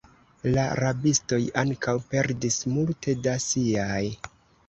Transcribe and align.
La 0.53 0.61
rabistoj 0.79 1.39
ankaŭ 1.63 1.93
perdis 2.13 2.57
multe 2.77 3.15
da 3.27 3.35
siaj. 3.49 4.03